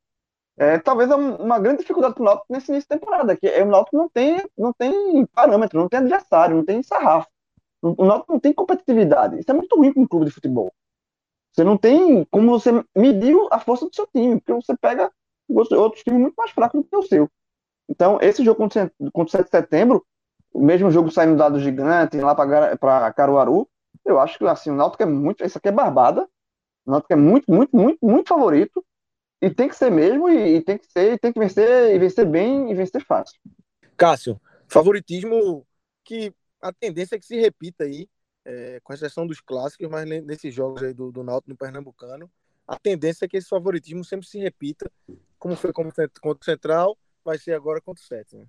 [0.57, 3.63] é, talvez é uma grande dificuldade para o Náutico nesse início de temporada, que é,
[3.63, 7.29] o Náutico não tem, não tem parâmetro, não tem adversário, não tem sarrafo.
[7.81, 9.39] O Náutico não tem competitividade.
[9.39, 10.73] Isso é muito ruim para um clube de futebol.
[11.53, 15.11] Você não tem como você medir a força do seu time, porque você pega
[15.49, 17.31] outros times muito mais fracos do que o seu.
[17.89, 20.05] Então, esse jogo contra, o 7 de setembro,
[20.53, 23.69] o mesmo jogo saindo dado gigante lá para Caruaru,
[24.05, 25.45] eu acho que assim, o Náutico é muito.
[25.45, 26.29] Isso aqui é barbada.
[26.85, 28.85] O Náutico é muito, muito, muito, muito favorito.
[29.41, 32.25] E tem que ser mesmo, e, e tem que ser, tem que vencer, e vencer
[32.25, 33.41] bem e vencer fácil.
[33.97, 35.67] Cássio, favoritismo
[36.05, 38.09] que a tendência é que se repita aí,
[38.45, 42.31] é, com exceção dos clássicos, mas nesses jogos aí do, do Náutico no Pernambucano,
[42.67, 44.91] a tendência é que esse favoritismo sempre se repita,
[45.43, 48.37] como foi contra o Central, vai ser agora contra o Sete.
[48.37, 48.45] Né?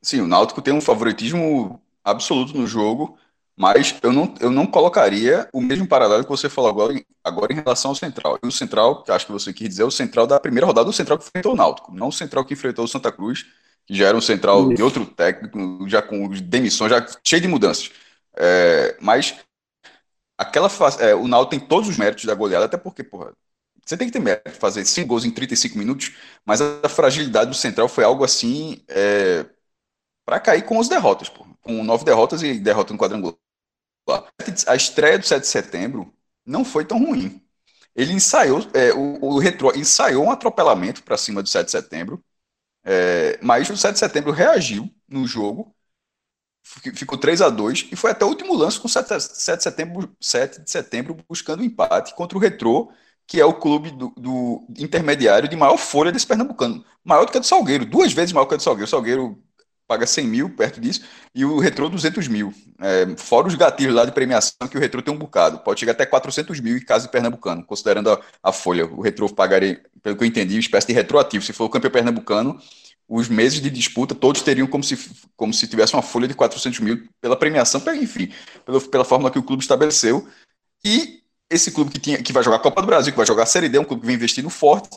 [0.00, 3.18] Sim, o Náutico tem um favoritismo absoluto no jogo,
[3.54, 7.56] mas eu não, eu não colocaria o mesmo paralelo que você falou agora, agora em
[7.56, 8.38] relação ao Central.
[8.42, 10.88] E o Central, que acho que você quis dizer, é o Central da primeira rodada,
[10.88, 13.44] o Central que enfrentou o Náutico, não o Central que enfrentou o Santa Cruz,
[13.84, 14.74] que já era um Central Isso.
[14.74, 17.90] de outro técnico, já com demissões, já cheio de mudanças.
[18.34, 19.34] É, mas
[20.38, 23.34] aquela é, o Náutico tem todos os méritos da goleada, até porque, porra,
[23.86, 26.12] você tem que ter mérito, fazer cinco gols em 35 minutos,
[26.44, 29.46] mas a fragilidade do Central foi algo assim é,
[30.24, 31.46] para cair com as derrotas, pô.
[31.62, 33.36] com nove derrotas e derrota no quadrangular.
[34.66, 36.12] A estreia do 7 de setembro
[36.44, 37.42] não foi tão ruim.
[37.94, 42.24] Ele ensaiou, é, o, o Retro ensaiou um atropelamento para cima do 7 de setembro,
[42.84, 45.74] é, mas o 7 de setembro reagiu no jogo,
[46.94, 50.16] ficou 3 a 2 e foi até o último lance com 7, 7, de, setembro,
[50.20, 52.92] 7 de setembro buscando o empate contra o Retrô,
[53.26, 56.84] que é o clube do, do, intermediário de maior folha desse pernambucano.
[57.04, 58.86] Maior do que a do Salgueiro, duas vezes maior que a do Salgueiro.
[58.86, 59.42] O Salgueiro
[59.86, 61.02] paga 100 mil perto disso,
[61.34, 62.52] e o Retro 200 mil.
[62.80, 65.58] É, fora os gatilhos lá de premiação, que o Retro tem um bocado.
[65.60, 68.86] Pode chegar até 400 mil em caso de Pernambucano, considerando a, a folha.
[68.86, 71.44] O Retro pagaria, pelo que eu entendi, uma espécie de retroativo.
[71.44, 72.60] Se for o campeão pernambucano,
[73.08, 74.98] os meses de disputa todos teriam como se,
[75.36, 78.32] como se tivesse uma folha de 400 mil pela premiação, enfim,
[78.64, 80.26] pela, pela fórmula que o clube estabeleceu.
[80.84, 83.44] E esse clube que, tinha, que vai jogar a Copa do Brasil, que vai jogar
[83.44, 84.88] a Série D, é um clube que vem investindo forte,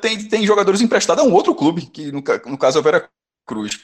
[0.00, 3.08] tem, tem jogadores emprestados a um outro clube, que no, no caso é o Vera
[3.46, 3.78] Cruz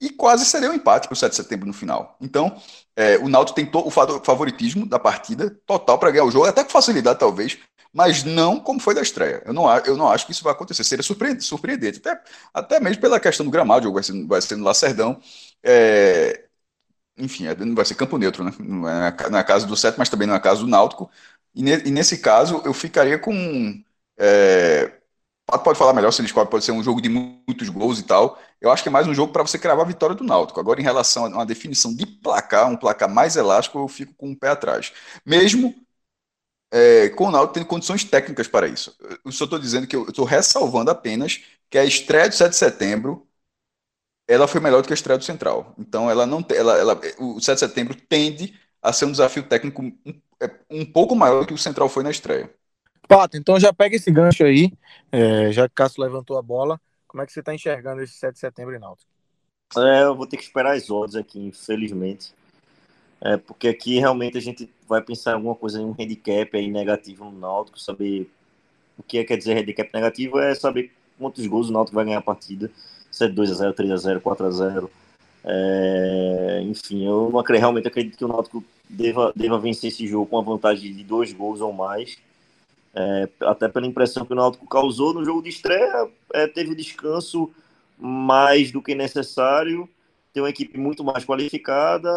[0.00, 2.16] e quase seria um empate para o 7 de setembro no final.
[2.20, 2.60] Então,
[2.94, 6.70] é, o Náutico tem o favoritismo da partida total para ganhar o jogo, até com
[6.70, 7.58] facilidade talvez,
[7.92, 9.42] mas não como foi da estreia.
[9.46, 10.84] Eu não, eu não acho que isso vai acontecer.
[10.84, 12.20] Seria surpreendente, até,
[12.52, 15.18] até mesmo pela questão do gramado, o jogo vai ser, vai ser no Lacerdão.
[15.62, 16.44] É,
[17.18, 18.52] enfim, é, não vai ser campo neutro, né?
[18.58, 21.10] Não é na casa do 7, mas também na casa do Náutico.
[21.56, 23.82] E, ne, e, nesse caso, eu ficaria com.
[24.18, 24.92] É,
[25.64, 28.38] pode falar melhor se ele escolhe, pode ser um jogo de muitos gols e tal.
[28.60, 30.60] Eu acho que é mais um jogo para você cravar a vitória do Náutico.
[30.60, 34.28] Agora, em relação a uma definição de placar, um placar mais elástico, eu fico com
[34.28, 34.92] o um pé atrás.
[35.24, 35.74] Mesmo
[36.70, 38.94] é, com o Náutico tendo condições técnicas para isso.
[39.24, 42.56] Eu só estou dizendo que eu estou ressalvando apenas que a estreia do 7 de
[42.56, 43.26] setembro
[44.28, 45.74] ela foi melhor do que a estreia do Central.
[45.78, 49.82] Então, ela não ela, ela, o 7 de setembro tende a ser um desafio técnico
[49.82, 49.92] um,
[50.40, 52.50] é, um pouco maior do que o Central foi na estreia.
[53.08, 54.72] Pato, então já pega esse gancho aí,
[55.12, 56.80] é, já que o Cássio levantou a bola.
[57.06, 59.10] Como é que você está enxergando esse 7 de setembro em Náutico?
[59.76, 62.34] É, eu vou ter que esperar as odds aqui, infelizmente.
[63.20, 66.70] É, porque aqui realmente a gente vai pensar em alguma coisa, em um handicap aí
[66.70, 68.30] negativo no Náutico, saber
[68.98, 72.18] o que é, quer dizer handicap negativo é saber quantos gols o Náutico vai ganhar
[72.18, 72.70] a partida,
[73.10, 74.90] se é 2x0, 3x0, 4x0.
[75.48, 80.26] É, enfim, eu não acredito, realmente acredito que o Náutico deva, deva vencer esse jogo
[80.26, 82.18] com a vantagem de dois gols ou mais.
[82.92, 87.48] É, até pela impressão que o Náutico causou no jogo de estreia, é, teve descanso
[87.96, 89.88] mais do que necessário,
[90.32, 92.10] tem uma equipe muito mais qualificada.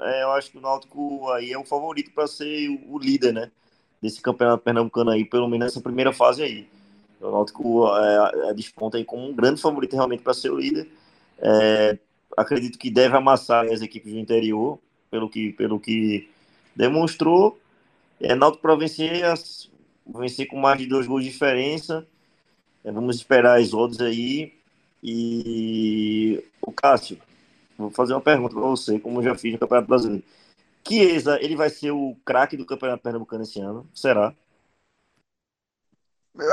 [0.00, 3.50] É, eu acho que o Náutico aí é o favorito para ser o líder, né?
[4.00, 6.66] Desse campeonato pernambucano aí, pelo menos nessa primeira fase aí.
[7.20, 10.88] O Náutico é, é desponta aí como um grande favorito realmente para ser o líder.
[11.38, 11.98] É,
[12.36, 14.78] acredito que deve amassar as equipes do interior,
[15.10, 16.28] pelo que, pelo que
[16.74, 17.58] demonstrou.
[18.20, 19.22] É, Náutico para vencer
[20.06, 22.06] vencer com mais de dois gols de diferença.
[22.84, 24.54] É, vamos esperar as odds aí.
[25.02, 27.18] E o Cássio,
[27.76, 30.24] vou fazer uma pergunta para você, como eu já fiz no Campeonato Brasileiro.
[30.86, 33.88] Chiesa, ele vai ser o craque do Campeonato Pernambucano esse ano?
[33.94, 34.34] Será?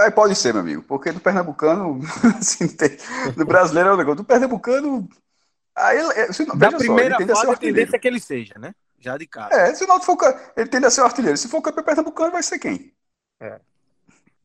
[0.02, 2.00] Aí pode ser, meu amigo, porque do Pernambucano,
[2.40, 2.98] assim, tem,
[3.36, 4.18] do brasileiro é o negócio.
[4.18, 5.08] Do Pernambucano,
[5.76, 8.74] aí, se, da primeira só, fase, a, a tendência é que ele seja, né?
[9.00, 9.54] Já de cara.
[9.54, 11.38] É, se o Náutico for, ele tende a ser o artilheiro.
[11.38, 12.94] Se for campeão pernambucano, vai ser quem?
[13.42, 13.60] É.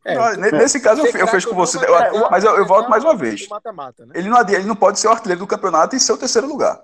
[0.04, 1.78] É, não, nesse caso, eu, eu fecho com você.
[1.78, 3.46] Eu, mas eu, eu volto mais uma vez.
[3.48, 4.14] Mata -mata, né?
[4.16, 6.82] ele, não, ele não pode ser o artilheiro do campeonato e ser o terceiro lugar.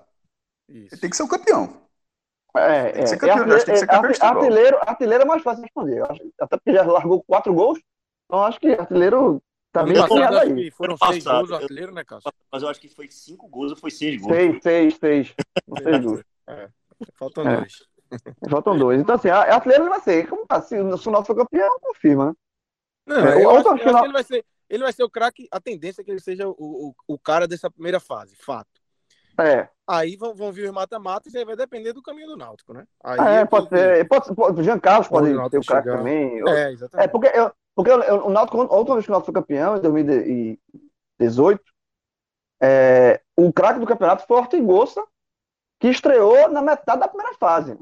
[0.69, 0.93] Isso.
[0.93, 1.81] Ele tem que ser o campeão.
[2.55, 3.43] É, tem que ser campeão.
[3.43, 6.03] É, tem que ser campeão artilheiro, artilheiro é mais fácil de responder.
[6.09, 7.79] Acho, até porque já largou quatro gols.
[8.25, 9.41] Então acho que artilheiro
[9.79, 10.71] tá bem passado, aí.
[10.71, 12.31] Foram seis gols o artilheiro, né, Cássio?
[12.51, 14.33] Mas eu acho que foi cinco gols ou foi seis gols?
[14.33, 15.35] Seis, seis, seis.
[15.83, 16.21] seis gols.
[16.47, 16.69] É,
[17.15, 17.57] faltam é.
[17.57, 17.83] dois.
[18.49, 19.01] Faltam dois.
[19.01, 20.27] Então, assim, a artilheiro vai ser.
[20.27, 22.33] Como, tá, se, se o nosso for campeão, confirma, né?
[23.07, 25.47] Não, é, eu, acho, eu acho que ele vai ser, ele vai ser o craque.
[25.51, 28.81] A tendência é que ele seja o, o, o cara dessa primeira fase, fato.
[29.37, 29.67] É.
[29.87, 32.85] Aí vão, vão vir os mata-matas e aí vai depender do caminho do Náutico, né?
[33.03, 34.07] Aí é, pode ser.
[34.07, 36.41] Pode, pode, Jean Carlos pode, pode ter o craque também.
[36.49, 37.05] É, exatamente.
[37.05, 39.81] É, porque, eu, porque o Náutico, a última vez que o Náutico foi campeão, em
[39.81, 41.61] 2018,
[42.61, 45.03] é, o craque do campeonato foi o Ortigosa,
[45.79, 47.77] que estreou na metade da primeira fase.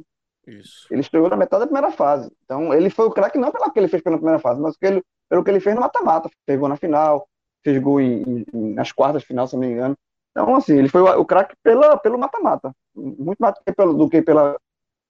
[0.48, 0.88] Isso.
[0.92, 2.32] Ele estreou na metade da primeira fase.
[2.44, 5.04] Então, ele foi o craque não pelo que ele fez pela primeira fase, mas pelo,
[5.30, 6.30] pelo que ele fez no mata-mata.
[6.46, 7.28] Fez gol na final,
[7.64, 9.98] fez gol em, em, nas quartas de final, se não me engano.
[10.32, 12.76] Então, assim, ele foi o, o craque pelo mata-mata.
[12.96, 14.58] Muito mais do que, pelo, do que, pela,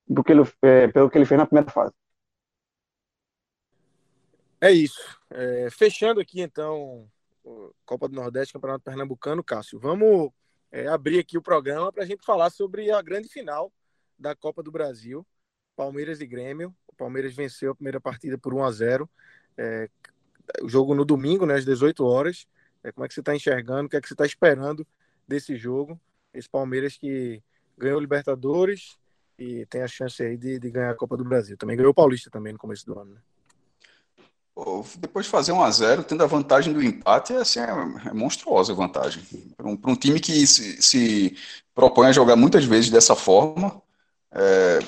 [0.07, 1.93] do que ele, é, pelo que ele fez na primeira fase.
[4.63, 5.01] É isso.
[5.29, 7.05] É, fechando aqui, então,
[7.85, 9.77] Copa do Nordeste, Campeonato Pernambucano, Cássio.
[9.77, 10.31] Vamos
[10.71, 13.73] é, abrir aqui o programa para a gente falar sobre a grande final
[14.17, 15.27] da Copa do Brasil,
[15.75, 16.73] Palmeiras e Grêmio.
[16.87, 19.09] O Palmeiras venceu a primeira partida por 1 a 0
[19.57, 19.89] é,
[20.61, 22.47] O jogo no domingo, né, às 18 horas.
[22.81, 23.87] É, como é que você está enxergando?
[23.87, 24.87] O que é que você está esperando
[25.27, 25.99] desse jogo?
[26.33, 27.43] Esse Palmeiras que
[27.77, 28.97] ganhou Libertadores
[29.37, 31.57] e tem a chance aí de, de ganhar a Copa do Brasil.
[31.57, 33.21] Também ganhou o Paulista também no começo do ano, né?
[34.97, 38.13] Depois de fazer 1 a 0 tendo a vantagem do empate, é, assim, é, é
[38.13, 39.23] monstruosa a vantagem.
[39.57, 41.37] Para um, um, time que se, se,
[41.73, 43.81] propõe a jogar muitas vezes dessa forma,
[44.31, 44.79] é,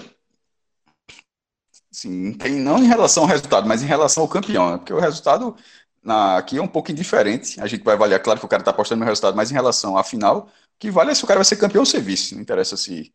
[1.92, 4.78] assim, tem, não em relação ao resultado, mas em relação ao campeão, né?
[4.78, 5.56] porque o resultado
[6.04, 7.60] na, aqui é um pouco indiferente.
[7.60, 9.98] A gente vai avaliar, claro que o cara está apostando no resultado, mas em relação
[9.98, 12.36] à final, o que vale é se o cara vai ser campeão ou ser vice,
[12.36, 13.14] não interessa se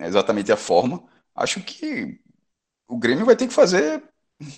[0.00, 1.02] exatamente a forma.
[1.34, 2.20] Acho que
[2.88, 4.02] o Grêmio vai ter que fazer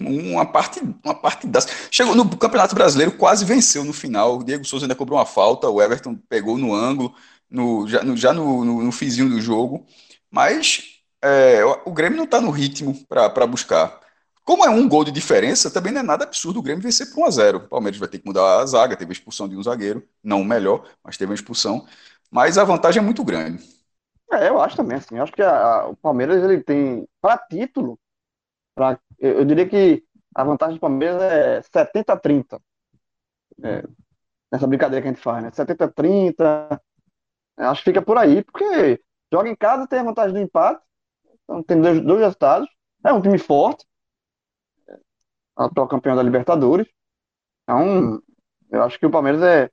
[0.01, 1.67] uma parte, uma parte das.
[1.91, 4.39] Chegou no Campeonato Brasileiro, quase venceu no final.
[4.39, 7.15] O Diego Souza ainda cobrou uma falta, o Everton pegou no ângulo,
[7.51, 9.87] no, já, no, já no, no, no fizinho do jogo.
[10.31, 14.01] Mas é, o Grêmio não está no ritmo para buscar.
[14.45, 17.21] Como é um gol de diferença, também não é nada absurdo o Grêmio vencer por
[17.23, 19.57] 1 a 0 O Palmeiras vai ter que mudar a zaga, teve a expulsão de
[19.57, 21.87] um zagueiro, não o melhor, mas teve uma expulsão.
[22.31, 23.63] Mas a vantagem é muito grande.
[24.33, 25.17] É, eu acho também, assim.
[25.17, 27.99] Eu acho que a, a, o Palmeiras ele tem, para título,
[28.75, 32.61] pra, eu, eu, diria que a vantagem do Palmeiras é 70 a 30.
[33.63, 33.85] É,
[34.51, 35.51] nessa brincadeira que a gente faz, né?
[35.53, 36.83] 70 a 30.
[37.57, 39.01] Acho que fica por aí, porque
[39.35, 40.81] Joga em casa, tem a vantagem do empate.
[41.43, 42.69] Então tem dois, dois resultados.
[43.03, 43.85] É um time forte.
[45.57, 46.87] Atual campeão da Libertadores.
[47.65, 48.23] Então,
[48.71, 49.69] eu acho que o Palmeiras é,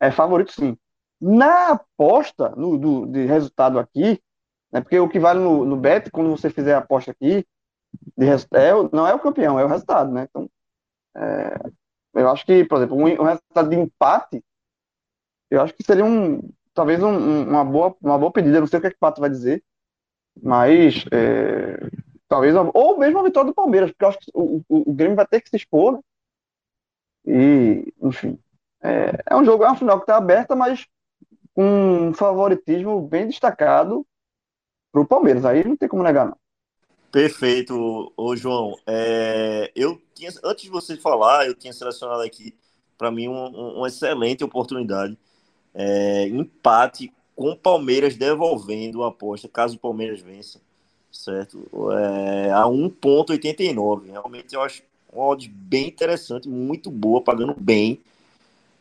[0.00, 0.76] é favorito sim.
[1.18, 4.22] Na aposta no, do, de resultado aqui,
[4.70, 7.46] né, porque o que vale no, no bet, quando você fizer a aposta aqui,
[8.18, 10.26] é, não é o campeão, é o resultado, né?
[10.28, 10.48] Então,
[11.16, 11.70] é,
[12.14, 14.44] eu acho que, por exemplo, um, um resultado de empate,
[15.50, 16.40] eu acho que seria um,
[16.74, 19.20] talvez um, uma, boa, uma boa pedida, não sei o que, é que o Pato
[19.20, 19.62] vai dizer,
[20.42, 21.90] mas é,
[22.28, 25.16] talvez, ou mesmo a vitória do Palmeiras, porque eu acho que o, o, o Grêmio
[25.16, 26.00] vai ter que se expor, né?
[27.26, 28.38] E, enfim,
[28.80, 30.86] é, é um jogo, é uma final que está aberta, mas
[31.54, 34.06] com um favoritismo bem destacado
[34.92, 36.38] para o Palmeiras, aí não tem como negar, não.
[37.16, 38.76] Perfeito, ô João.
[38.86, 42.54] É, eu tinha, antes de você falar, eu tinha selecionado aqui
[42.98, 45.16] para mim um, um, uma excelente oportunidade
[45.74, 50.60] é, empate com o Palmeiras devolvendo a aposta, caso o Palmeiras vença,
[51.10, 51.66] certo?
[51.90, 54.10] É, a 1,89.
[54.10, 57.98] Realmente eu acho uma odd bem interessante, muito boa, pagando bem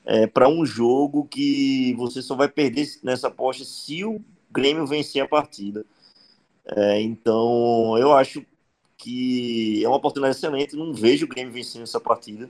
[0.03, 4.19] é, para um jogo que você só vai perder nessa aposta se o
[4.51, 5.85] Grêmio vencer a partida.
[6.67, 8.45] É, então eu acho
[8.97, 10.75] que é uma oportunidade excelente.
[10.75, 12.49] Não vejo o Grêmio vencendo essa partida.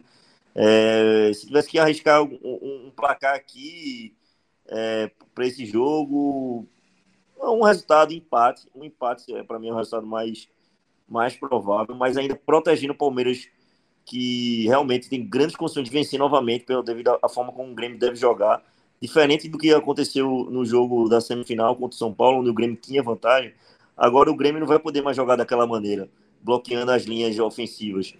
[0.53, 4.15] É, se tivesse que arriscar um, um, um placar aqui,
[4.67, 6.67] é, para esse jogo.
[7.39, 8.67] Um resultado empate.
[8.73, 10.47] Um empate, é, para mim, é o resultado mais,
[11.07, 13.47] mais provável, mas ainda protegendo o Palmeiras,
[14.05, 17.99] que realmente tem grandes condições de vencer novamente, pelo, devido à forma como o Grêmio
[17.99, 18.63] deve jogar.
[19.01, 22.77] Diferente do que aconteceu no jogo da semifinal contra o São Paulo, onde o Grêmio
[22.77, 23.53] tinha vantagem.
[23.97, 26.09] Agora o Grêmio não vai poder mais jogar daquela maneira,
[26.41, 28.13] bloqueando as linhas ofensivas.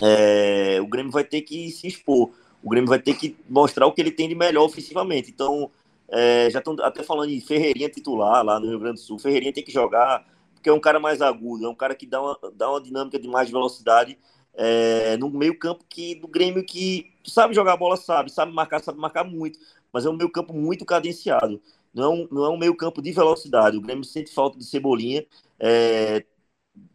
[0.00, 2.30] é, o Grêmio vai ter que se expor.
[2.62, 5.30] O Grêmio vai ter que mostrar o que ele tem de melhor ofensivamente.
[5.30, 5.70] Então,
[6.08, 9.18] é, já estão até falando em Ferreirinha titular lá no Rio Grande do Sul.
[9.18, 12.20] Ferreirinha tem que jogar, porque é um cara mais agudo, é um cara que dá
[12.20, 14.18] uma, dá uma dinâmica de mais velocidade
[14.56, 18.98] é, no meio campo que do Grêmio que sabe jogar bola, sabe, sabe marcar, sabe
[18.98, 19.58] marcar muito,
[19.92, 21.60] mas é um meio campo muito cadenciado.
[21.96, 23.78] Não é um, não é um meio campo de velocidade.
[23.78, 25.24] O Grêmio sente falta de Cebolinha.
[25.58, 26.22] É,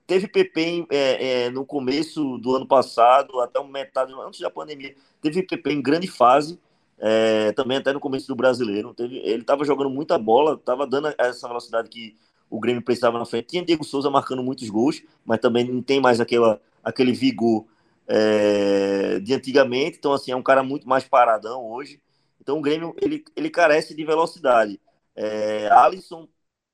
[0.05, 5.41] teve PP é, é, no começo do ano passado, até metade, antes da pandemia, teve
[5.41, 6.59] PP em grande fase,
[6.99, 8.93] é, também até no começo do brasileiro.
[8.93, 12.15] Teve, ele estava jogando muita bola, estava dando essa velocidade que
[12.47, 13.47] o Grêmio precisava na frente.
[13.47, 17.65] Tinha Diego Souza marcando muitos gols, mas também não tem mais aquela, aquele vigor
[18.07, 19.97] é, de antigamente.
[19.97, 21.99] Então, assim, é um cara muito mais paradão hoje.
[22.39, 24.79] Então, o Grêmio ele, ele carece de velocidade.
[25.15, 26.27] É, Alisson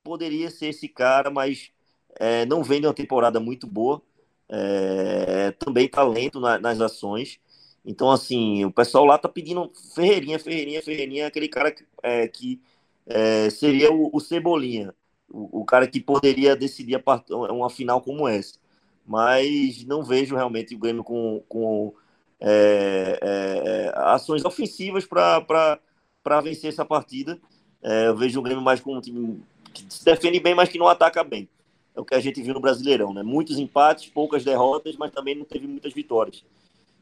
[0.04, 1.72] poderia ser esse cara, mas
[2.20, 4.02] é, não vem de uma temporada muito boa.
[4.50, 7.40] É, também talento na, nas ações.
[7.86, 12.62] Então, assim, o pessoal lá tá pedindo Ferreirinha, Ferreirinha, Ferreirinha, aquele cara que, é, que
[13.06, 14.94] é, seria o, o Cebolinha,
[15.30, 17.32] o, o, cara que poderia decidir a part...
[17.32, 18.60] uma final como essa.
[19.06, 21.94] Mas não vejo realmente o Grêmio com, com
[22.42, 27.40] é, é ações ofensivas para vencer essa partida.
[27.82, 29.42] É, eu vejo o Grêmio mais como um time
[29.74, 31.48] que se defende bem, mas que não ataca bem.
[31.96, 33.24] É o que a gente viu no Brasileirão, né?
[33.24, 36.44] Muitos empates, poucas derrotas, mas também não teve muitas vitórias.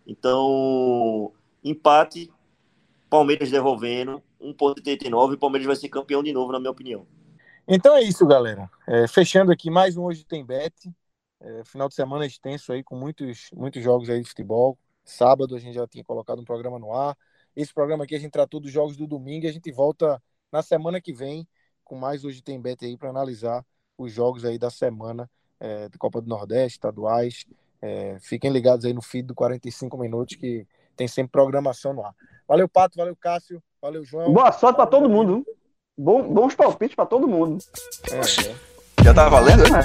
[0.08, 1.32] Então,
[1.64, 2.32] empate,
[3.10, 7.06] Palmeiras devolvendo, 1,89 e Palmeiras vai ser campeão de novo, na minha opinião.
[7.68, 8.70] Então é isso, galera.
[8.88, 10.74] É, fechando aqui mais um Hoje Tem Bet.
[11.42, 14.78] É, final de semana extenso aí, com muitos, muitos jogos aí de futebol.
[15.04, 17.18] Sábado a gente já tinha colocado um programa no ar.
[17.56, 20.62] Esse programa aqui a gente tratou dos jogos do domingo e a gente volta na
[20.62, 21.48] semana que vem
[21.84, 23.64] com mais Hoje Tem Bet aí para analisar
[23.98, 25.30] os jogos aí da semana
[25.60, 27.46] é, de Copa do Nordeste, estaduais.
[27.82, 32.16] É, fiquem ligados aí no feed do 45 Minutos, que tem sempre programação no ar.
[32.48, 34.34] Valeu, Pato, valeu, Cássio, valeu, João.
[34.34, 35.46] Boa sorte para todo mundo.
[35.98, 37.64] Bom, bons palpites para todo mundo.
[38.12, 39.04] É, é.
[39.04, 39.64] Já tá valendo?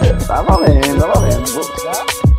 [0.00, 0.26] É.
[0.26, 2.29] tá valendo, tá valendo.